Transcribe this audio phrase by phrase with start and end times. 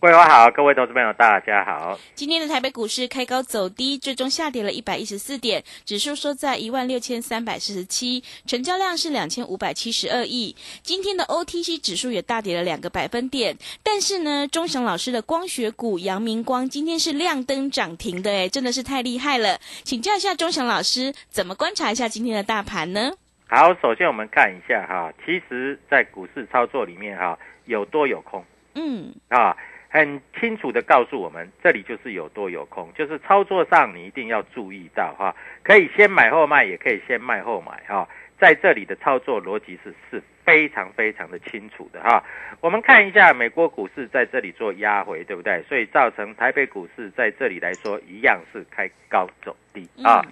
[0.00, 1.98] 桂花好，各位投资朋友大家好。
[2.14, 10.54] 今天的台北股市开高走低，最终下跌了一百一十四点，指数收在一万六千三百四十七，成交量是两千五百七十二亿。
[10.84, 19.58] 今天的 OTC 指数也大跌了两个百分点，但是呢，钟祥老师的光学股阳明光今天是亮灯涨停的，诶，真的是太厉害了。
[19.82, 23.10] 请教一下钟祥老师，怎么观察一下今天的大盘呢？
[23.48, 28.44] 好，首先我们看一下哈，其实，在股市操作里面哈，有多有空，
[28.76, 29.56] 嗯，啊。
[29.88, 38.06] 很清楚的告诉我们，这里就是有多有空，就是操作上你一定要注意到哈，可以先买后卖，也可以先卖后买哈，
[38.38, 42.22] 在这里的操作逻辑是是非常非常的清楚的哈。
[42.60, 45.62] 我们看一下美国股市在这里做压回，对不对？
[45.68, 50.22] 所以造成台北股市在这里来说一样是开高走低啊。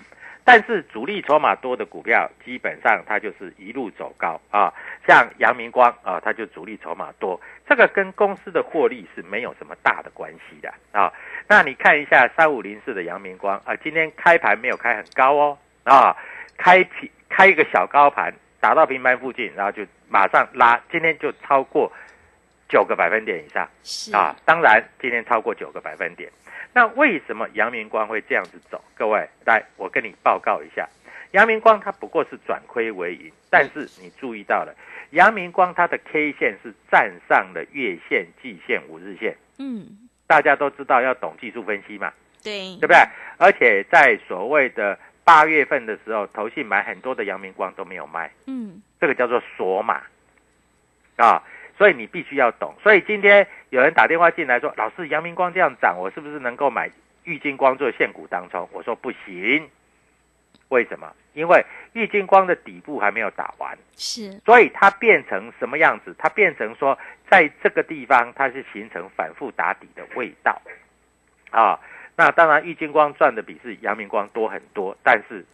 [0.46, 4.72] 但是主力筹码多的股票，基本上它就是一路走高啊。
[5.04, 11.12] 像阳明光啊，它就主力筹码多，这个跟公司的获利是没有什么大的关系的啊。
[11.48, 16.16] 那你看一下三五零四的阳明光啊，今天开盘没有开很高哦啊，
[16.56, 21.90] 开平开一个小高盘，打到平盘附近，然后就马上拉，今天就超过
[22.68, 23.68] 九个百分点以上
[24.12, 24.36] 啊。
[24.44, 26.30] 当然，今天超过九个百分点。
[26.76, 28.84] 那为什么阳明光会这样子走？
[28.94, 30.86] 各位，来，我跟你报告一下，
[31.30, 34.76] 阳明光它不过是转亏为盈，但是你注意到了，
[35.12, 39.34] 阳明光它的 K 线是站上了月线、季线、五日线。
[39.58, 39.86] 嗯，
[40.26, 42.12] 大家都知道要懂技术分析嘛，
[42.44, 42.98] 对，对不对？
[43.38, 50.02] 而且在所谓的八月份的时候，投信买很多的阳明光都没有卖，嗯，这个叫做锁码
[51.16, 51.42] 啊。
[51.76, 52.74] 所以你必须要懂。
[52.82, 56.90] 所以今天有人打电话进来说：“老师，阳明光这样涨，我是不是能够买
[57.24, 59.68] 玉金光做现股当中？”我说不行。
[60.68, 61.12] 为什么？
[61.32, 66.12] 因为玉金光的底部还没有打完，是，所以它变成什么样子？
[66.18, 66.98] 它变成说，
[67.30, 70.60] 在这个地方它是形成反复打底的味道
[71.50, 71.78] 啊。
[72.16, 75.44] 那当然，玉金光赚的比是阳明光多很多，但是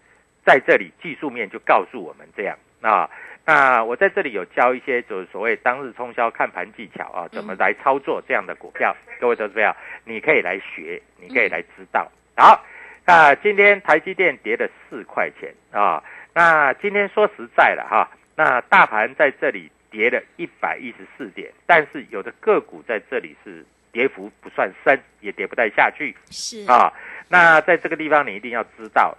[0.47, 3.09] 在这里技术面就告诉我们这样啊。
[3.44, 8.94] 那我在这里有教一些，就是所谓当日冲销看盘技巧啊，怎么来操作这样的股票。
[9.19, 12.09] 各位投资者，你可以来学，你可以来知道。
[12.37, 12.65] 好，
[13.04, 16.00] 那今天台积电跌了四块钱啊。
[16.32, 26.15] 那今天说实在了哈，那大盘在这里跌了一百一十四点，但是有的个股在这里是跌幅不算深，也跌不太下去。
[26.30, 26.92] 是啊，
[27.28, 29.18] 那在这个地方你一定要知道。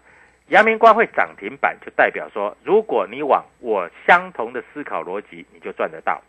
[0.54, 6.22] 阳明光会涨停板，就代表说，如果你往我相同的思考逻辑，你就赚得到，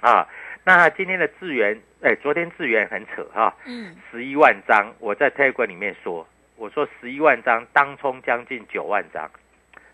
[0.00, 0.26] 啊，
[0.64, 6.26] 那今天的智源，哎，昨天智源很扯哈，嗯，十一万张，我在 Telegram 里面说，
[6.56, 9.30] 我说十一万张当冲将近九万张，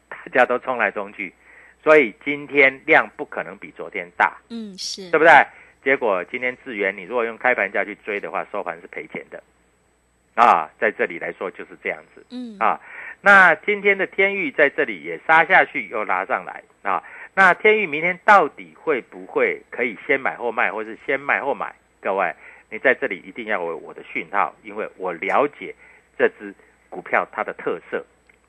[0.09, 1.35] 大家都冲来冲去，
[1.83, 5.11] 所以今天量不可能比昨天大，嗯，是。
[5.11, 5.33] 对不对？
[5.83, 9.43] 结果今天智源，你如果用开盘价去追的话，收盘是赔钱的，
[10.37, 12.81] 啊，在这里来说就是这样子，嗯，啊。
[13.21, 17.03] 那今天的天域在这里也杀下去，又拉上来啊。
[17.35, 21.75] 那天域明天到底会不会可以先买后卖，或是先卖后买？
[22.01, 22.35] 各位，
[22.71, 25.75] 你在这里一定要有我的讯号，因为我了解
[26.19, 26.55] 这只
[26.89, 28.05] 股票它的特色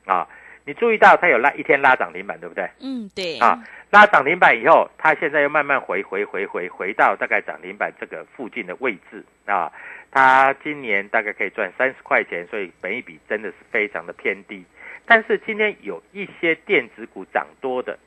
[0.06, 0.28] 啊。
[0.66, 2.70] 你注意到它有拉一天拉涨停板，对不对？
[2.80, 3.40] 嗯，对。
[3.40, 3.58] 啊，
[3.90, 9.72] 拉涨停板以后，它现在又慢慢回回回回回到大概涨停板这个附近的位置啊。
[10.12, 14.64] 它今年大概可以赚三十块钱，所以本一比真的是非常的偏低。
[15.06, 17.98] 但是今天有一些电子股涨多的，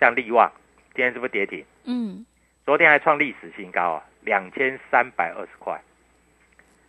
[0.00, 0.50] 像利旺，
[0.94, 1.64] 今天是不是跌停？
[1.84, 2.26] 嗯，
[2.66, 5.80] 昨天还创历史新高啊，两千三百二十块。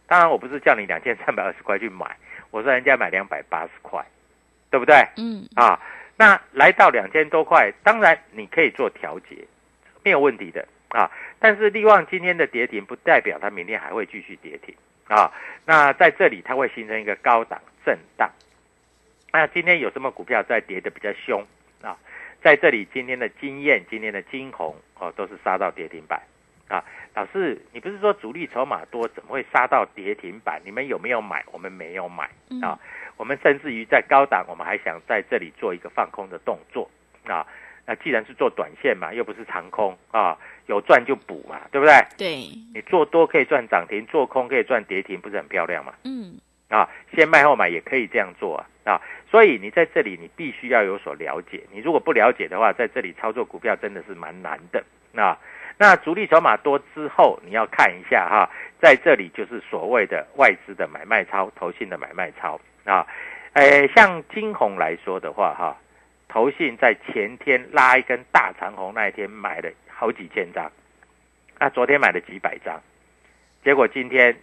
[0.08, 2.18] 当然，我不是叫你两千三百二十块去买，
[2.50, 4.04] 我说人家买两百八十块。
[4.74, 4.96] 对不对？
[5.18, 5.80] 嗯啊，
[6.18, 9.38] 那来到两千多块，当然你可以做调节，
[10.04, 11.12] 没有问题的啊。
[11.38, 14.74] 但是利旺今天的跌停，不代表它明天还会继续跌停
[15.08, 15.32] 啊。
[15.68, 18.28] 那在这里它会形成一个高档震荡。
[19.32, 21.46] 那今天有什么股票在跌的比较凶
[21.84, 21.96] 啊？
[22.42, 26.20] 在这里今天的金燕、今天的金红哦，都是杀到跌停板
[26.68, 26.84] 啊。
[27.16, 30.60] 老师，你不是说主力筹码多，怎么会杀到跌停板？
[30.66, 31.44] 你们有没有买？
[31.52, 32.28] 我们没有买
[32.62, 32.80] 啊。
[33.18, 36.90] 我们甚至于在高档，我们还想在这里做一个放空的动作
[37.26, 37.46] 啊。
[37.86, 41.94] 那既然是做短线嘛，又不是长空啊，有赚就补嘛，对不对？
[42.18, 42.36] 对。
[42.74, 45.94] 你做多可以赚涨停，做空可以赚跌停，不是很漂亮嘛？
[46.06, 46.40] 嗯。
[46.70, 49.02] 啊，先卖后买也可以这样做啊啊。
[49.30, 51.62] 所以你在这里，你必须要有所了解。
[51.72, 54.84] 你如果不了解的话，在这里操作股票真的是蛮难的
[55.22, 55.38] 啊。
[55.84, 58.50] 那主力筹码多之后，你要看一下哈，
[58.80, 62.58] 在这里就是所谓的外资的买卖超，投信的买卖超。
[62.86, 63.06] 啊，
[63.52, 65.78] 诶，像金红来说的话，哈，
[66.30, 70.72] 投信在前天拉一根大长红那一天买了好几千张，
[71.58, 72.82] 啊，昨天买了几百张，
[73.62, 74.34] 结果今天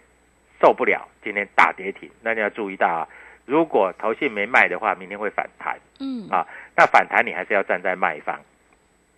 [0.61, 2.07] 受不了，今天大跌停。
[2.21, 3.07] 那你要注意到啊，
[3.47, 5.75] 如果投信没卖的话，明天会反弹。
[5.99, 6.45] 嗯，啊，
[6.77, 8.39] 那反弹你还是要站在卖方，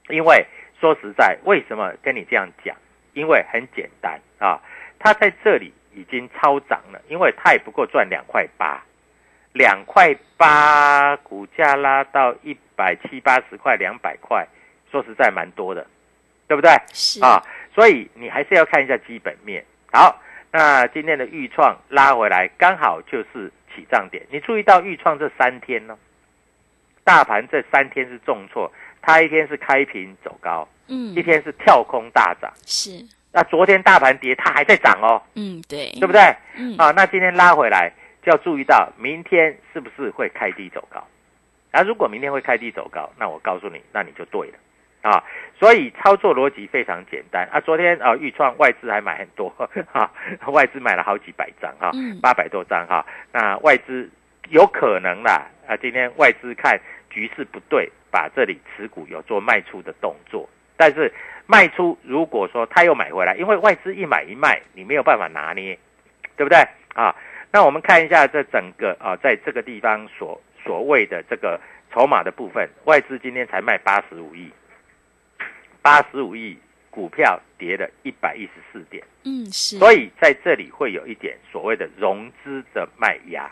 [0.08, 0.46] 因为
[0.84, 2.76] 说实在，为什么跟你这样讲？
[3.14, 4.60] 因为很简单啊，
[5.00, 8.84] 它在这里已经超涨了，因为它也不够赚两块八。
[9.54, 14.46] 两块八，股价拉到一百七八十块，两百块，
[14.92, 15.88] 说实在蛮多的，
[16.50, 16.70] 对不对？
[16.92, 17.42] 是啊，
[17.74, 19.64] 所以你还是要看一下基本面。
[19.90, 20.22] 好，
[20.52, 24.26] 那今天的预创拉回来，刚好就是起涨点。
[24.30, 25.98] 你注意到预创这三天呢，
[27.06, 28.70] 大盘这三天是重挫，
[29.04, 32.52] 它一天是开平走高，嗯，一天是跳空大涨。
[32.66, 33.06] 是。
[33.32, 35.22] 那昨天大盘跌，它还在涨哦。
[35.36, 36.22] 嗯，对，对不对？
[36.56, 37.92] 嗯，啊，那今天拉回来。
[38.26, 41.06] 就要注意到明天是不是会开低走高，
[41.72, 44.58] 啊，如果明天会开低走高，那我告诉你，那你就对了，
[45.02, 45.22] 啊，
[45.60, 47.60] 所以操作逻辑非常简单啊。
[47.60, 49.50] 昨天啊，预创外资还买很多
[49.92, 50.10] 哈，
[50.48, 51.92] 外资买了好几百张哈，
[52.22, 53.06] 八百多张哈。
[53.34, 54.10] 那外资
[54.48, 56.80] 有可能啦啊，今天外资看
[57.14, 61.14] 局势不对，把这里持股有做卖出的动作，但是
[61.46, 65.78] 卖出如果说他又买回来，因为外资一买一卖，你没有办法拿捏，
[66.36, 66.58] 对不对
[66.96, 67.16] 啊？
[67.52, 71.62] 那我们看一下这整个啊，在这个地方所所谓的这个
[71.92, 74.50] 筹码的部分，外资今天才卖八十五亿，
[75.84, 76.58] 八十五亿
[76.90, 83.52] 股票跌了一百一十四点，嗯是，所以在这里会有一点所谓的融资的卖压，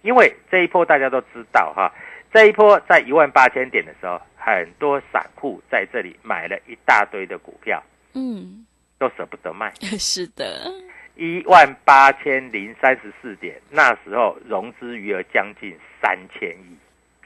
[0.00, 1.92] 因为这一波大家都知道哈，
[2.32, 7.82] 这一波在一万八千点的时候，很多散户在这里买了一大堆的股票，
[8.14, 8.66] 嗯，
[8.98, 10.72] 都舍不得卖， 是的。
[11.16, 16.76] 一万八千零三十四点，那时候融资余额将近三千亿。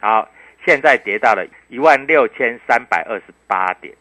[0.00, 0.26] 好，
[0.64, 3.94] 现在跌到了一万六千三百二十八点，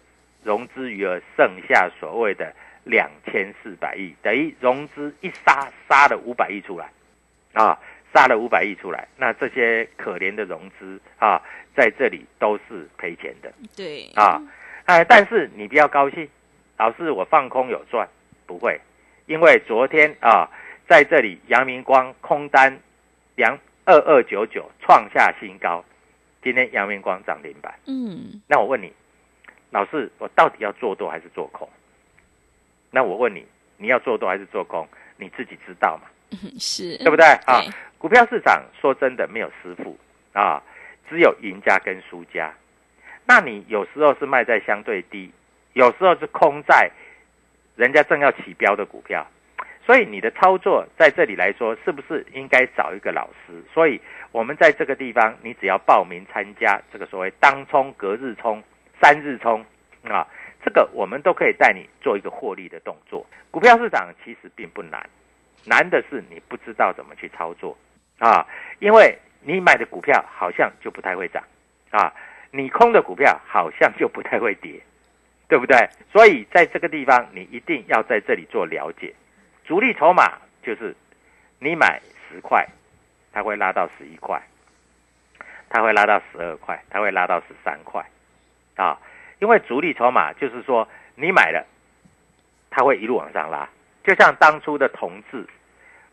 [0.44, 2.54] 融资余额剩下所谓的
[2.86, 6.90] 两千四百亿，等于融资一杀杀了五百亿出来，
[7.54, 7.78] 啊，
[8.14, 9.08] 杀了五百亿出来。
[9.18, 11.42] 那这些可怜的融资啊，
[11.76, 13.52] 在这里都是赔钱的。
[13.76, 14.42] 对啊，
[14.86, 16.28] 哎，但是你不要高兴，
[16.78, 18.08] 老师我放空有赚，
[18.46, 18.80] 不会。
[19.28, 20.50] 因为昨天啊，
[20.88, 22.78] 在这里阳明光空单
[23.36, 25.84] 两二二九九创下新高，
[26.44, 27.74] 今天阳明光涨停板。
[27.86, 28.92] 嗯，那我问你，
[29.70, 31.70] 老师，我到底要做多还是做空？
[32.90, 33.46] 那我问你，
[33.78, 34.86] 你要做多还是做空？
[35.16, 36.10] 你自己知道嘛？
[36.60, 37.62] 是对不对啊？
[37.98, 39.98] 股票市场说真的没有师傅
[40.34, 40.62] 啊，
[41.10, 42.54] 只有赢家跟输家。
[43.26, 45.32] 那你有时候是卖在相对低，
[45.74, 46.92] 有时候是空在。
[47.78, 49.26] 人家正要起标的股票，
[49.86, 53.64] 所以你的操作在这里来说，是不是应该找一个老师？
[53.74, 54.00] 所以
[54.32, 58.62] 我们在这个地方，你只要报名参加这个所谓当冲、隔日冲、
[59.02, 59.66] 三日冲
[60.04, 60.28] 啊，
[60.64, 63.26] 这个我们都可以带你做一个获利的动作。
[63.50, 65.10] 股票市场其实并不难，
[65.66, 67.78] 难的是你不知道怎么去操作
[68.20, 68.46] 啊。
[68.80, 71.44] 因为你买的股票好像就不太会涨
[71.92, 72.14] 啊，
[72.52, 74.80] 你空的股票好像就不太会跌，
[75.48, 75.90] 对不对？
[76.12, 79.14] 所以在这个地方，你一定要在这里做了解。
[79.66, 80.96] 主力筹码就是
[81.60, 82.68] 你买十块，
[83.34, 84.42] 它会拉到十一块，
[85.70, 88.06] 它会拉到十二块，它会拉到十三块
[88.76, 89.00] 啊。
[89.40, 91.66] 因为主力筹码就是说你买了，
[92.70, 93.68] 它会一路往上拉，
[94.04, 95.46] 就像当初的同志，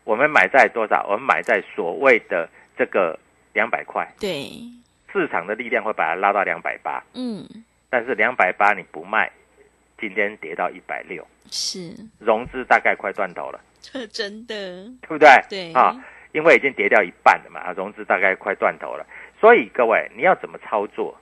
[0.03, 1.05] 我们买在多少？
[1.07, 2.49] 我们买在所谓的。
[2.79, 3.19] 这个
[3.51, 4.49] 两百块，对，
[5.11, 7.45] 市场的力量会把它拉到两百八，嗯，
[7.89, 9.29] 但是两百八你不卖，
[9.99, 14.55] 今天跌到一百六，是融资大概快断头了，这 真的，
[15.01, 15.27] 对不对？
[15.49, 15.93] 对啊，
[16.31, 19.05] 因为已经跌掉一半了嘛，融资大概快断头了，
[19.41, 21.19] 所以各位你要怎么操作？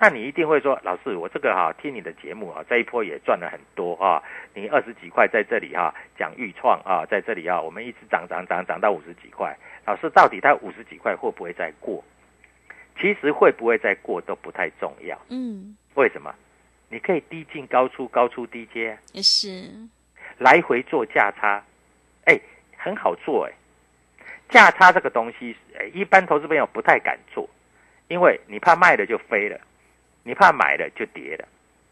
[0.00, 4.22] 那你一定会说，老师，我这个哈听你的节目啊，这一波也赚了很多啊。
[4.54, 9.56] 你二十几块在这里哈讲预创啊，在这里啊，我们一直涨涨涨涨到五十几块。
[9.84, 12.04] 老师，到底它五十几块会不会再过？
[13.00, 15.18] 其实会不会再过都不太重要。
[15.30, 16.32] 嗯，为什么？
[16.88, 19.68] 你可以低进高出，高出低接，也是
[20.38, 21.62] 来回做价差，
[22.24, 22.38] 哎，
[22.76, 23.52] 很好做哎。
[24.48, 27.48] 价差这个东西，哎，一般投资朋友不太敢做，
[28.06, 29.60] 因为你怕卖了就飞了。
[30.28, 31.48] 你怕买了就跌了，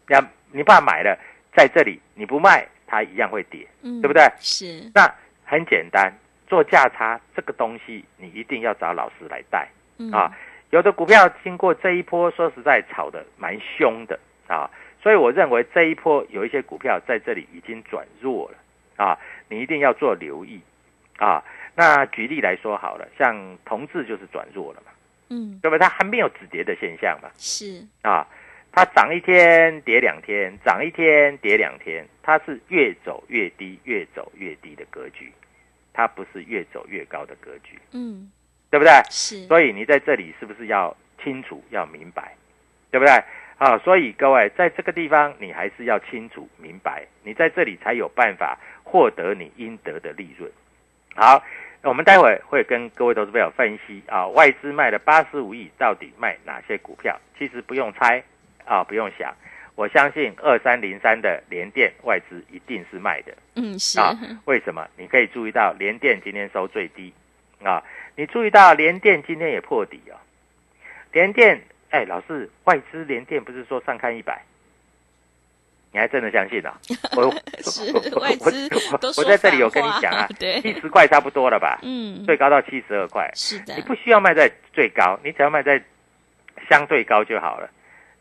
[0.07, 1.17] 那你怕买了
[1.55, 4.23] 在这里你不卖，它一样会跌，对不对？
[4.37, 4.91] 是。
[4.93, 5.11] 那
[5.43, 6.13] 很简单，
[6.47, 9.67] 做价差这个东西，你一定要找老师来带
[10.13, 10.31] 啊。
[10.69, 14.69] 有的股票经过这一波，说实在炒的蛮凶的啊，
[15.01, 19.17] 所以我认为这一波有一些股票在这里已经转弱了啊，
[19.49, 20.61] 你一定要做留意
[21.17, 21.43] 啊。
[21.73, 24.91] 那举例来说好了，像同志就是转弱了嘛。
[25.29, 25.79] 嗯，对不对？
[25.79, 27.29] 它还没有止跌的现象嘛？
[27.37, 28.25] 是啊，
[28.71, 35.31] 它涨一天跌两天，涨一天跌两天，它是越走越低，越走越低的格局，
[35.93, 37.77] 它不是越走越高的格局。
[37.91, 38.31] 嗯，
[38.69, 38.91] 对不对？
[39.09, 39.45] 是。
[39.47, 42.35] 所以你在这里是不是要清楚、要明白，
[42.89, 43.23] 对不对？
[43.57, 50.49] 啊，所以各位在这个地方，你还是要清楚明白，你在这里才有办法获得你应得的利润。
[51.15, 51.43] 好。
[51.83, 57.17] 我们待会会跟各位投资朋友分析啊，外资卖了八十五亿，到底卖哪些股票？
[57.37, 58.21] 其实不用猜
[58.65, 59.33] 啊，不用想，
[59.75, 63.33] 我相信二三零三的联电外资一定是卖的。
[63.55, 64.13] 嗯，是啊。
[64.45, 64.85] 为什么？
[64.97, 67.13] 你可以注意到联电今天收最低
[67.63, 67.81] 啊，
[68.15, 70.19] 你注意到联电今天也破底啊。
[71.13, 74.41] 联电，哎，老师，外资联电不是说上看一百？
[75.91, 76.77] 你还真的相信啊？
[77.15, 77.31] 我
[77.63, 78.77] 是外资都
[79.17, 80.27] 我在这里有跟你讲啊，
[80.61, 81.79] 七十块差不多了吧？
[81.83, 83.31] 嗯，最高到七十二块。
[83.33, 85.81] 是的，你不需要卖在最高，你只要卖在
[86.69, 87.69] 相对高就好了。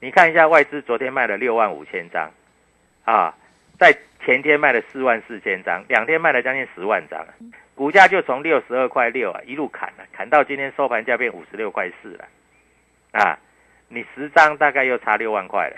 [0.00, 2.30] 你看一下外资昨天卖了六万五千张，
[3.04, 3.34] 啊，
[3.78, 7.26] 在前天卖了四万四千张，两天卖了将近十万张，
[7.74, 12.24] 股价就从六十二块六啊一路砍了，砍到今天收盘价变五十六块四了，
[13.12, 13.38] 啊，
[13.88, 15.76] 你十张大概又差六万块了。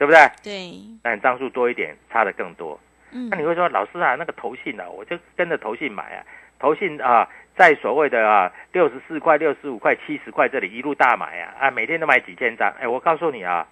[0.00, 0.18] 对不对？
[0.42, 2.80] 对，那你张数多一点，差的更多。
[3.12, 6.24] 嗯，那你会说，老师啊，那个投信啊，我就跟着投信买啊，
[6.58, 12.72] 投信啊，在所谓的啊六十四块、六十五块、七十块这里一路大买啊，啊，每天都买几千张。
[12.80, 13.68] 哎，我告诉你啊，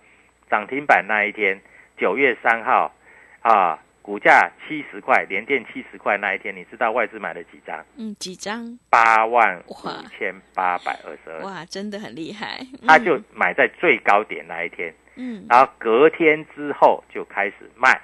[0.50, 1.58] 涨停板那一天，
[1.96, 2.94] 九月三号
[3.40, 7.82] 啊，股价七十块，连电七十块那一天，你知道外资买了几张？
[7.96, 8.78] 嗯，几张？
[8.90, 9.74] 八万五
[10.18, 11.40] 千八百二十二。
[11.40, 12.58] 哇，真的很厉害。
[12.86, 14.92] 他就买在最高点那一天。
[15.20, 18.00] 嗯，然后隔天之后就开始卖，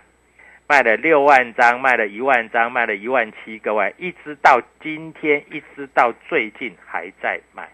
[0.66, 7.70] 卖了六万张，卖了一万张，卖了一万七，各位一直到今天，一直到最近还在卖。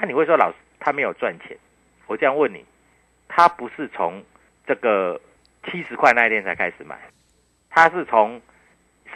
[0.00, 1.56] 那你会说老师他没有赚钱？
[2.08, 2.64] 我这样问你，
[3.28, 4.20] 他不是从
[4.66, 5.20] 这个
[5.70, 6.98] 七十块那一天才开始买，
[7.70, 8.42] 他是从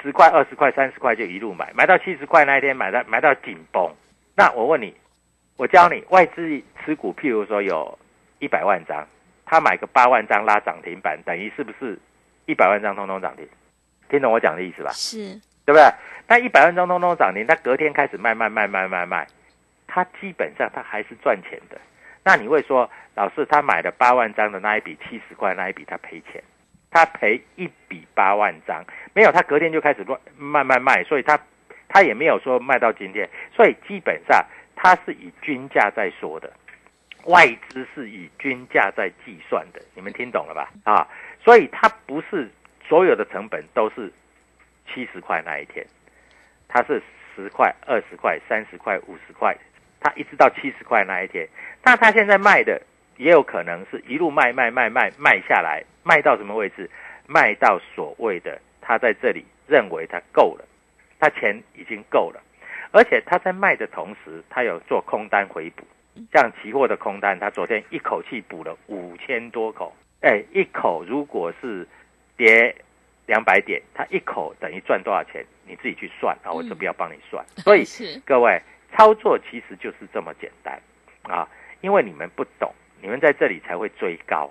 [0.00, 3.92] 十块、二十块、三十块就一路买，买到七十块那一天买到买到紧绷。
[4.37, 4.94] 那我问你，
[5.56, 7.99] 我教你外资持股，譬如说有
[8.38, 9.04] 一百万张。
[9.52, 11.99] 他买个八万张拉涨停板，等于是不是
[12.47, 13.47] 一百万张通通涨停？
[14.09, 14.90] 听懂我讲的意思吧？
[14.92, 15.82] 是，对不对？
[16.26, 19.26] 那一百万张通通涨停，他隔天开始卖卖卖卖卖卖，
[19.87, 21.78] 他基本上他还是赚钱的。
[22.25, 26.42] 那你会说，老师他买了八万张的那一笔七十块那一笔他赔钱，
[26.90, 28.82] 他赔一笔八万张，
[29.12, 31.38] 没有他隔天就开始乱卖卖卖，所以他
[31.90, 34.42] 他也没有说卖到今天，所以基本上
[34.75, 36.50] 他是以均价在说的。
[37.24, 40.70] 外资是以均价在计算的，你们听懂了吧？
[40.84, 41.06] 啊，
[41.42, 42.50] 所以它不是
[42.86, 44.12] 所有的成本都是
[44.92, 45.86] 七十块那一天，
[46.68, 47.02] 它是
[47.34, 49.56] 十块、二十块、三十块、五十块，
[50.00, 51.48] 它一直到七十块那一天。
[51.82, 52.80] 那它现在卖的
[53.16, 56.90] 也有可能是一路卖卖卖卖卖下来，卖到什么位置？
[57.28, 60.64] 卖到所谓的他在这里认为他够了，
[61.20, 62.42] 他钱已经够了，
[62.90, 65.86] 而且他在卖的同时，他有做空单回补，
[66.33, 71.87] 像期货的空单，他昨天一口气补了五千多口，哎，一口如果是
[72.37, 72.75] 跌
[73.26, 75.45] 两百点，他一口等于赚多少钱？
[75.64, 77.45] 你自己去算啊，我这不要帮你算。
[77.59, 78.61] 所以是各位
[78.95, 80.78] 操作其实就是这么简单
[81.23, 81.49] 啊，
[81.81, 84.50] 因为你们不懂，你们在这里才会追高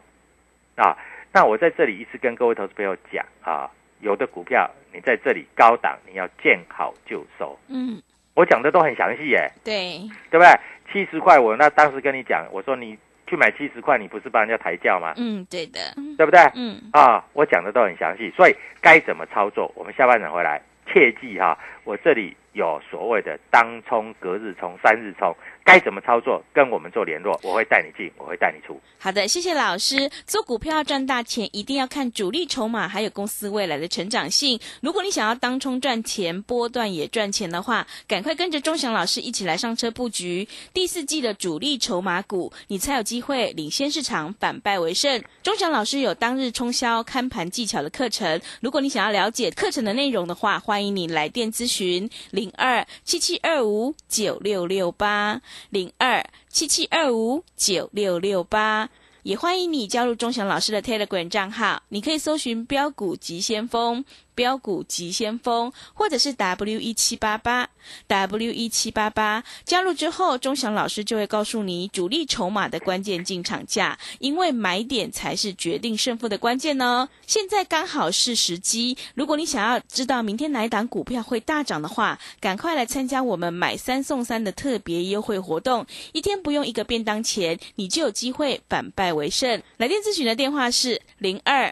[0.75, 0.98] 啊。
[1.34, 7.58] 那我在这里一直跟各位投资朋友讲啊，有的股票你在这里高档，你要见好就收。
[7.68, 8.01] 嗯，
[8.34, 10.00] 我讲的都很详细耶，对，
[10.30, 10.48] 对不对？
[10.91, 15.13] 七十块我那当时跟你讲，我说你去买七十块，你不是帮人家抬轿吗？
[15.17, 15.79] 嗯，对的，
[16.17, 16.39] 对不对？
[16.55, 25.33] 嗯，啊，我讲的都很详细，所以该怎么操作，我们下半场回来切记哈，我这里有所谓的当冲、隔日冲、三日冲，
[25.63, 28.80] 该怎么操作，跟我们做联络，我会带你进，我会带你出。
[28.98, 30.10] 好的，谢谢老师。
[30.25, 34.60] 做股票赚大钱，一定要看主力筹码，还有公司未来的成长性。
[34.82, 45.24] 如果你想要当冲赚钱，波段也赚钱的话，赶快跟着钟祥老师一起来上车布局第四季的主力筹码股，你才有机会领先市场，反败为胜。
[45.41, 58.89] 钟祥老师有当日冲销看盘技巧的课程，如果你想要了解课程的内容的话，欢迎你来电咨询零二七七二五九六六八零二七七二五九六六八。
[59.24, 64.03] 也欢迎你加入钟祥老师的 Telegram 账号，你可以搜寻“标股急先锋”、
[64.41, 67.69] “标股急先锋”，或者是 W 一七八八
[68.07, 69.43] W 一七八八。
[69.63, 77.07] 加入之后，钟祥老师就会告诉你主力筹码的关键进场价，因为买点才是决定胜负的关键呢。
[77.27, 89.62] 现在刚好是时机，如果你想要知道明天哪一档股票会大涨的话，赶快来参加我们买三送三的特别优惠活动，一天不用一个便当钱，你就有机会反败为胜。
[89.77, 91.71] 来电咨询的电话是零二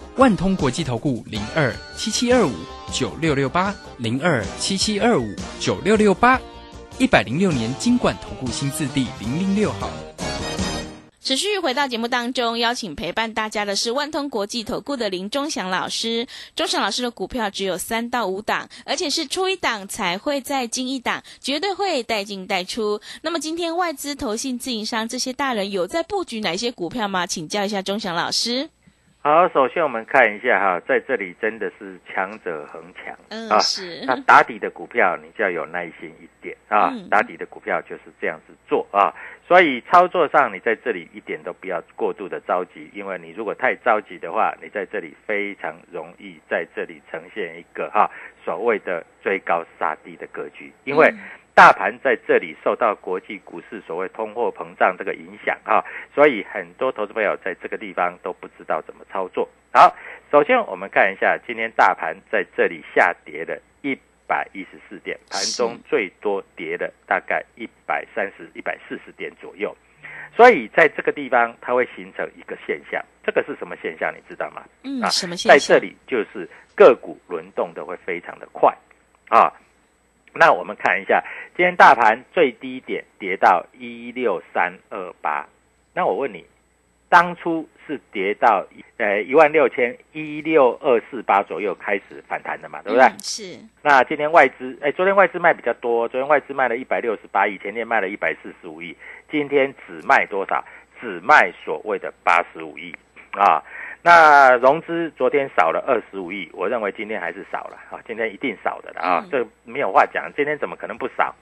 [0.21, 2.51] 万通国际投顾零二七七二五
[2.93, 6.39] 九六六八零二七七二五九六六八，
[6.99, 9.89] 一百零六年经管投顾新字第零零六号。
[11.19, 16.27] 持续回到节目当中，邀请陪伴大家的是万通国际投顾的林忠祥老师。
[16.55, 23.01] 忠祥老师的股票只有三到五档，而且是出一档才会再进一档，绝对会带进带出。
[23.23, 27.25] 那么今天外资、投信、自营商这些大人有在布局哪些股票吗？
[27.25, 28.69] 请教一下忠祥老师。
[29.23, 33.59] 好，首先我们看一下哈，在这里真的是强者恒强嗯，啊。
[33.59, 36.89] 是，那打底的股票，你就要有耐心一点啊。
[36.91, 39.13] 嗯打底的股票就是这样子做啊，
[39.47, 48.09] 所以操作上你在这里一点都不要过度的着急，因为你如果太着急的话，你在这里非常容易在这里呈现一个哈
[48.43, 51.13] 所谓的追高杀低的格局，因为。
[51.53, 55.83] 大盘在这里受到国际股市所谓通货膨胀这个影响哈，
[56.15, 59.47] 所以很多投资朋友在这个地方都不知道怎么操作。
[59.73, 59.93] 好，
[60.31, 69.75] 首先我们看一下今天大盘在这里下跌了一百一十四点，盘中最多跌了大概一百三十、一百四十点左右。
[70.35, 74.13] 所以在这个地方，它会形成一个现象，这个是什么现象？
[74.15, 74.63] 你知道吗？
[74.83, 75.59] 嗯啊，什么现象？
[75.59, 78.73] 在这里就是个股轮动的会非常的快
[79.27, 79.51] 啊。
[80.33, 81.23] 那我们看一下，
[81.55, 85.47] 今天大盘最低点跌到一六三二八。
[85.93, 86.45] 那我问你，
[87.09, 88.65] 当初是跌到
[88.97, 93.05] 呃一万六千一六二四八左右开始反弹的嘛，对不对？
[93.07, 98.95] 嗯是，那今天外资，哎，昨天外资卖比较多，昨天外资卖了一百六十八亿，前天卖了一百四十五亿，
[99.29, 100.63] 今天只卖多少？
[101.01, 102.95] 只卖所谓的八十五亿
[103.31, 103.61] 啊。
[104.03, 111.35] 那融资昨天少了二十五亿，我认为今天还是少了啊，今天一定少的了啊嗯，这没有话讲，今天怎么可能不少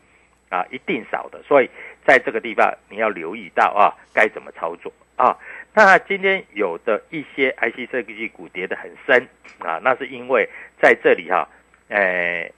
[0.50, 0.65] 啊？
[0.69, 1.69] 一定少的，所以
[2.06, 5.38] 在这个地方你要留意到啊，该怎么操作啊？
[5.74, 9.26] 那今天有的一些 IC 设计股跌得很深
[9.60, 10.50] 啊，那是因为
[10.82, 11.48] 在这里哈、
[11.88, 12.52] 呃，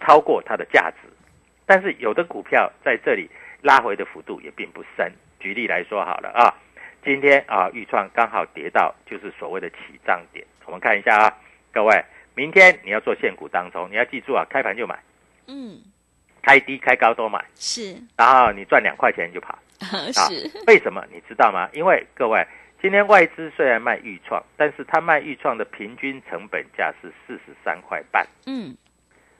[0.00, 1.08] 超过它的价值，
[1.66, 3.30] 但是有的股票在这里
[3.62, 5.12] 拉回的幅度也并不深。
[5.38, 6.52] 举例来说好了啊，
[7.08, 11.34] 今天啊，豫创刚好跌到就是所谓的起涨点，我们看一下啊，
[11.72, 15.02] 各位，明天你要做现股当中，你要记住啊，开盘就买，
[15.46, 15.80] 嗯，
[16.42, 19.58] 开低开高都买，是，然后你赚两块钱就跑。
[19.80, 21.66] 是，为什么你知道吗？
[21.72, 22.46] 因为各位，
[22.82, 28.76] 今天外资虽然卖豫创，但是他卖豫创的平均成本价是四十三块半嗯，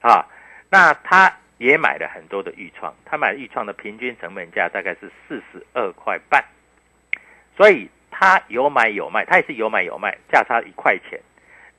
[0.00, 0.24] 啊。
[0.70, 6.42] 那他也买了很多的豫创，他买豫创的平均成本价大概是四十二块半，
[7.59, 11.21] 所以他有买有卖，他也是有买有卖，价差一块钱。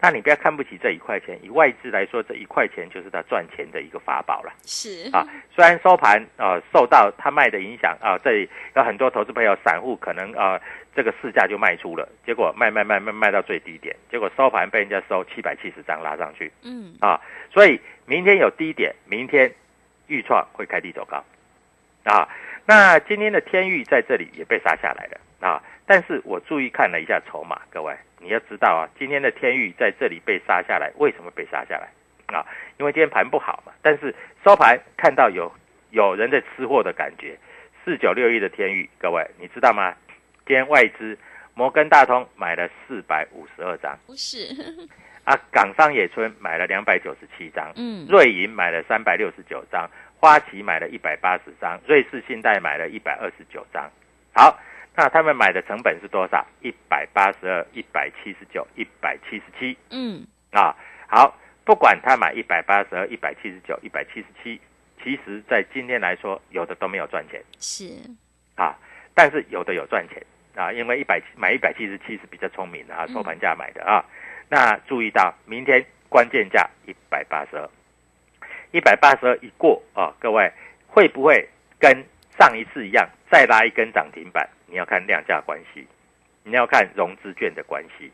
[0.01, 4.51] 那你不要看不起这一块钱，以外资来说，这一块钱就是他赚钱的一个法宝了。
[4.65, 10.59] 是啊，虽然收盘啊、呃受到他卖的影响啊、这里有很多投资朋友散户可能啊、
[10.93, 17.19] 这个市价就卖出了，结果卖卖卖卖卖到最低点，结果收盘被人家收七百七十张拉上去嗯啊，
[17.51, 19.49] 所以明天有低点，明天
[20.07, 21.23] 预创会开低走高
[22.03, 22.27] 啊。
[22.69, 31.89] 那今天的天域在这里也被杀下来了啊，但是我注意看了一下筹码，各位你要知道啊，今天的天域在这里被杀下来，为什么被杀下来
[32.27, 32.45] 啊？
[32.77, 34.13] 因为今天盘不好嘛，但是
[34.45, 35.51] 收盘看到有
[35.89, 37.35] 有人在吃货的感觉，
[37.83, 39.95] 四九六一的天域，各位你知道吗？
[40.45, 41.17] 今天外资
[41.55, 44.45] 摩根大通买了四百五十二张不是，
[45.23, 53.89] 啊，港商野村买了两百九十七张，嗯瑞银买了三百六十九张，花旗买了一百八十张，瑞士信贷买了一百二十九张。
[54.33, 54.59] 好，
[54.95, 56.45] 那他们买的成本是多少？
[56.61, 60.75] 一百八十二、一百七十九、一百七十七嗯啊。
[61.07, 64.59] 好，不管他买一百八十二、一百七十九、一百七十七，
[65.01, 67.85] 其实在今天来说，有的都没有赚钱是，
[68.55, 68.75] 啊，
[69.15, 70.21] 但是有的有赚钱
[70.55, 74.03] 啊，因为一百买一百七十七是比较聪明的啊，嗯收盘价买的啊。
[74.49, 77.69] 那注意到明天关键价一百八十二，
[78.71, 80.51] 一百八十二一过啊，各位
[80.87, 81.47] 会不会
[81.79, 82.03] 跟
[82.37, 84.47] 上一次一样再拉一根涨停板？
[84.67, 85.87] 你要看量价关系，
[86.43, 88.11] 你要看融资券的关系，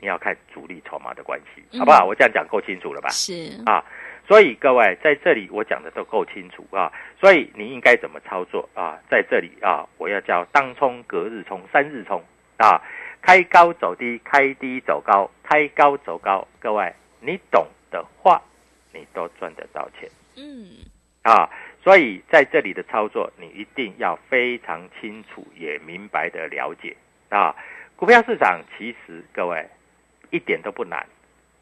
[0.00, 2.04] 你要看主力筹码的关系，嗯好不好？
[2.04, 3.08] 我这样讲够清楚了吧？
[3.10, 3.84] 是，啊，
[4.28, 8.98] 所以各位在这里我讲的都够清楚啊，所以你应该怎么操作啊？
[9.10, 12.22] 在这里啊，我要叫当冲、隔日冲、三日冲
[12.58, 12.80] 啊，
[13.20, 16.46] 开高走低，开低走高，开高走高。
[16.60, 18.40] 各位，你懂的话，
[18.96, 20.78] 你都赚得到钱嗯
[21.22, 21.48] 啊。
[21.84, 26.96] 所以在这里的操作，你一定要非常清楚也明白的了解
[27.28, 27.54] 啊。
[27.94, 29.64] 股票市场其实各位
[30.30, 31.06] 一点都不难，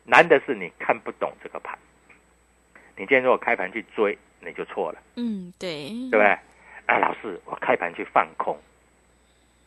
[0.05, 1.79] 难的是你看不懂这个盘。
[2.97, 6.27] 你今天如果开盘去追，你就错了，嗯，对，对不对？
[6.87, 8.59] 啊，老师，我开盘去放空，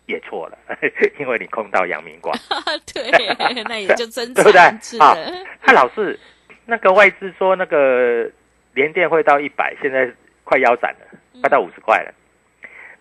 [0.05, 0.57] 也错了，
[1.19, 2.35] 因为你空到阳明光，
[2.93, 3.11] 对，
[3.65, 4.59] 那也就真对不对？
[4.99, 6.19] 啊的，，那老师，
[6.69, 8.29] 那个外资说那个
[8.73, 10.11] 联电会到一百，现在
[10.43, 12.13] 快腰斩了，快到五十块了。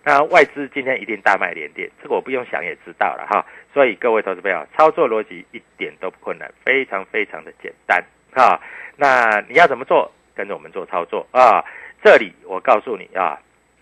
[0.04, 3.44] 那外资今天一定大卖联电，这个我不用想也知道了哈。
[3.74, 8.00] 所以各位投资朋友，操作逻辑一点都不困难，非常非常的简单
[8.32, 8.60] 哈。
[8.96, 10.10] 那你要怎么做？
[10.36, 11.64] 跟着我们做操作啊。
[12.04, 13.36] 这里我告诉你啊，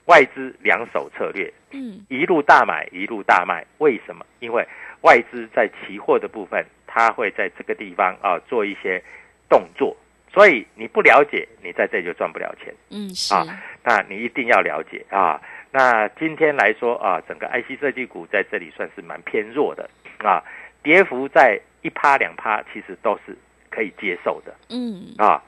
[0.07, 3.67] 外资两手策略，嗯一路大买，一路大卖。
[3.77, 4.25] 为什么？
[4.41, 4.67] 因为
[5.03, 9.03] 外资在期货的部分，它会在这个地方啊做一些
[9.49, 9.97] 动作，
[10.33, 12.75] 所以你不了解，你在这里就赚不了钱。
[12.91, 13.45] 嗯是，啊
[13.83, 15.41] 那你一定要了解啊。
[15.71, 20.43] 那今天来说啊，整个 IC 设计股在这里算是蛮偏弱的啊，
[20.83, 23.37] 跌幅在一趴两趴，其实都是
[23.71, 25.43] 可以接受的嗯啊。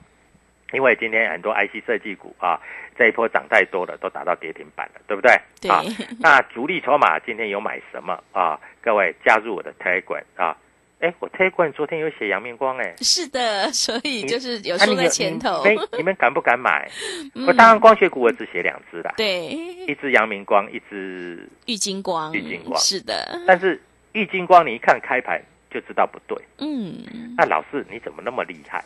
[0.73, 2.61] 因为今天很多 IC 设计股啊，
[2.99, 5.31] 这一波涨太多了，都打到跌停板了，对不对？
[5.61, 5.81] 对啊，
[6.19, 8.59] 那主力筹码今天有买什么啊？
[8.83, 10.57] 各位加入我的 Telegram 啊！
[10.99, 16.91] 哎，我 Telegram 昨天有写阳明光哎，是的， 所以就是有啊你说在前头，你们你们敢不敢买？
[17.35, 23.81] 嗯 我当然光学股我只写两只啦，对，一只阳明光，一只，玉金光，玉金光是的，但是
[24.13, 26.37] 玉金光你一看开盘就知道不对。
[26.59, 28.83] 嗯那老师你怎么那么厉害？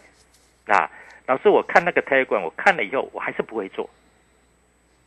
[0.66, 0.90] 那
[1.26, 3.88] 老师我看那个 Telegram，我看了以后我还是不会做。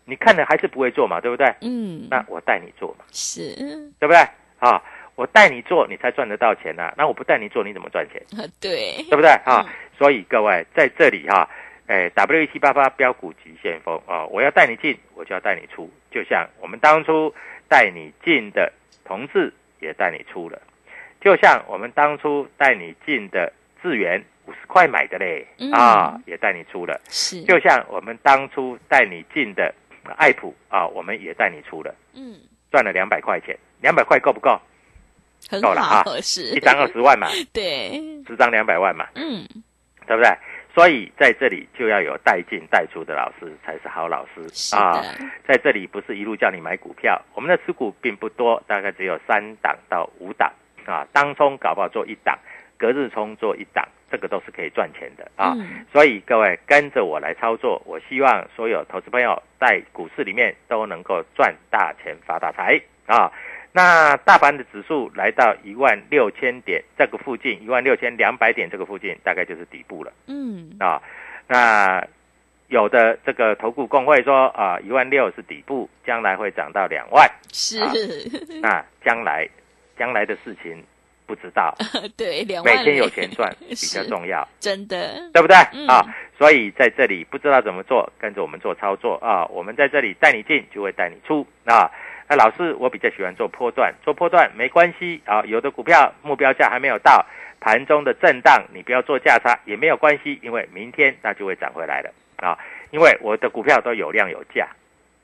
[0.05, 1.53] 你看了还是不会做嘛，对不对？
[1.61, 3.53] 嗯，那我带你做嘛，是，
[3.99, 4.17] 对不对？
[4.59, 4.81] 啊，
[5.15, 8.21] 我带你做，你才赚得到钱呐、那我不带你做，你怎么赚钱？
[8.59, 9.29] 对，对不对？
[9.45, 9.65] 啊？
[9.65, 9.69] 嗯。
[9.97, 11.47] 所以各位在这里哈、
[11.85, 17.33] 哎，W 一七八八标股急先锋啊，我要带你进，我就要带你出，就像我们当初
[17.69, 18.73] 带你进的
[19.05, 20.59] 同志也带你出了，
[21.21, 29.73] 就像我们当初带你进的智源五十块买的嘞嗯啊，也带你出了，是，就像我们当初带你进的
[30.17, 32.35] 爱普啊，我们也带你出了，嗯，
[32.71, 34.59] 赚了两百块钱，两百块够不够？
[35.49, 37.91] 很够了啊，是一张二十万嘛，对，
[38.27, 39.45] 十张两百万嘛，嗯
[40.05, 40.29] 对不对？
[40.75, 45.03] 所以在这里就要有带进带出的老师才是好老师啊。
[45.47, 50.51] 在这里不是一路叫你买股票，我们的持股并不多，大概只有三档到五档
[50.85, 51.07] 啊。
[51.13, 52.37] 当冲搞不好做一档，
[52.75, 55.53] 隔日冲做一档，这个都是可以赚钱的啊。
[55.55, 63.31] 嗯所以各位跟着我来操作，我希望所有投资朋友在股市里面都能够赚大钱发大财啊。
[63.75, 70.13] 那大盘的指数来到一万六千点这个附近，一万六千两百点这个附近，大概就是底部了。
[70.27, 71.01] 嗯啊，
[71.47, 72.05] 那
[72.67, 77.27] 有的这个投顾工会说啊，一万六是底部，将来会涨到两万。
[77.51, 77.79] 是，
[78.61, 79.49] 那将来
[79.97, 80.83] 将来的事情
[81.25, 81.75] 不知道，
[82.15, 86.05] 对，两万每天有钱赚 比较重要，真的，对不对、嗯啊？
[86.37, 89.45] 所以在这里不知道怎么做，跟着我们做操作啊。
[89.47, 91.89] 我们在这里带你进，就会带你出啊。
[91.89, 91.91] 那
[92.35, 95.43] 老师，我比较喜欢做波段，做波段没关系啊。
[95.45, 97.25] 有的股票目标价还没有到，
[97.59, 102.57] 盘中的震荡，你不要做价差也没有关系，因为明天它就会涨回来了啊。
[102.91, 104.67] 因为我的股票都有量有价，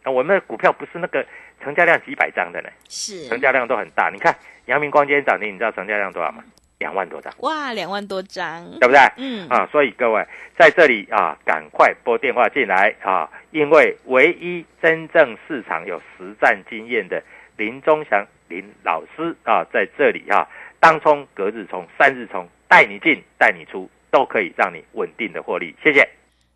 [0.03, 1.25] 啊，我们的股票不是那个
[1.63, 4.09] 成交量几百张的呢，是成交量都很大。
[4.13, 4.35] 你看
[4.65, 6.43] 阳明光今天涨停，你知道成交量多少吗？
[6.79, 8.99] 两万多张，哇，两万多张，对不对？
[9.17, 10.25] 嗯，啊，所以各位
[10.57, 17.21] 在这里啊，赶快拨电话进来啊，因为唯一真正市场有实战经验的
[17.57, 20.47] 林忠祥林老师啊，在这里啊，
[20.79, 25.75] 当冲、隔日冲、三日冲，带你进带你出，都可以让你稳定的获利。
[25.83, 26.07] 谢谢。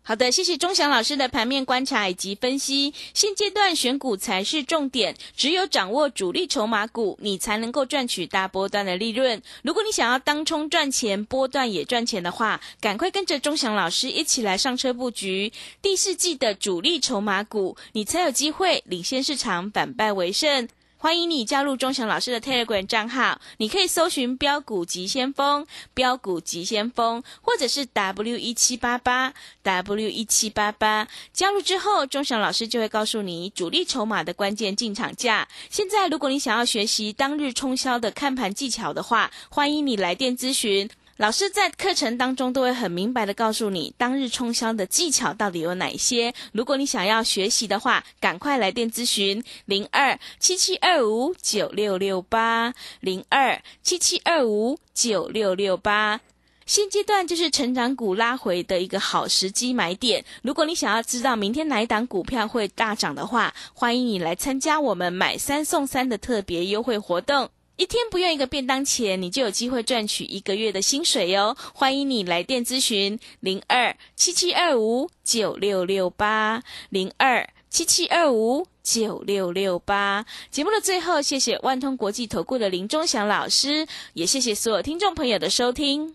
[0.06, 2.92] 好的，谢谢钟祥老师的盘面观察以及分析。
[3.14, 9.40] 现阶段选股才是重点，只有掌握主力筹码股，你才能够赚取大波段的利润。
[9.62, 20.68] 如果你想要当冲赚钱，波段也赚钱的话，赶快跟着钟祥老师一起来上车布局第四季的主力筹码股，你才有机会领先市场，反败为胜。
[21.04, 31.06] 欢迎你加入钟祥老师的 Telegram 账号，你可以搜寻“标股急先锋”、“标股急先锋”，或者是 W 一七八八 W 一七八八。
[31.30, 35.46] 加入之后，钟祥老师就会告诉你主力筹码的关键进场价。
[35.68, 40.88] 现在，如果你想要学习当日冲销的看盘技巧的话，欢迎你来电咨询。
[41.16, 46.34] 老师在课程当中都会很明白的告诉你当日冲销的技巧到底有哪些。
[46.52, 56.20] 如果你想要学习的话，赶快来电咨询零二七七二五九六六八零二七七二五九六六八。
[56.66, 60.24] 现阶段就是成长股拉回的一个好时机买点。
[60.42, 67.50] 如果你想要知道明天哪一档股票会大涨的话，欢迎你来参加我们买三送三的特别优惠活动。
[67.76, 71.56] 一天不用一个便当钱，你就有机会赚取一个月的薪水哟！
[71.74, 80.24] 欢迎你来电咨询零二七七二五九六六八零二七七二五九六六八。
[80.52, 86.14] 节目的最后，谢谢万通国际投顾的林忠祥老师，也谢谢所有听众朋友的收听。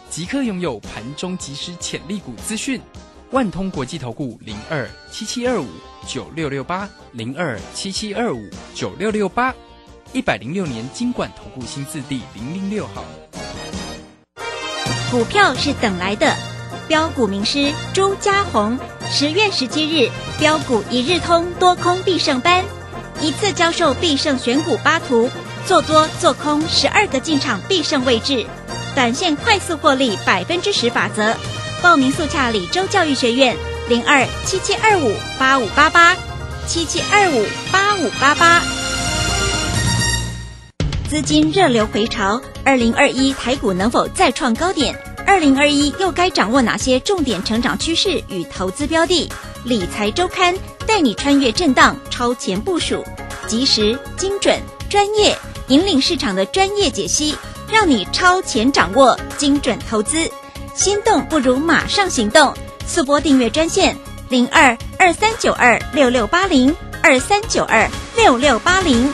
[0.11, 2.81] 即刻拥有盘中即时潜力股资讯。
[3.31, 5.65] 万通国际投顾零二七七二五
[6.05, 9.55] 九六六八零二七七二五九六六八，
[10.11, 13.05] 一百零六年经管投顾新字第零零六号。
[15.09, 16.35] 股票是等来的，
[16.89, 18.77] 标股名师朱家红，
[19.09, 22.65] 十月十七日标股一日通多空必胜班，
[23.21, 25.29] 一次教授必胜选股八图，
[25.65, 28.45] 做多做空十二个进场必胜位置，
[28.95, 31.35] 短线快速获利百分之十法则。
[31.81, 33.55] 报名速洽李州教育学院
[33.89, 36.15] 零二七七二五八五八八
[36.67, 38.61] 七七二五八五八八。
[41.09, 44.95] 资金热流回潮，二零二一台股能否再创高点？
[45.25, 49.29] 二零二一又该掌握哪些重点成长趋势与投资标的？
[49.63, 50.55] 理财周刊
[50.87, 53.05] 带你穿越震荡，超前部署，
[53.47, 57.35] 及时、精准、专业，引领市场的专业解析，
[57.71, 60.29] 让你超前掌握精准投资。
[60.73, 62.53] 心动不如马上行动，
[62.85, 63.95] 速拨订阅专线
[64.29, 69.11] 零二二三九二六六八零二三九二六六八零。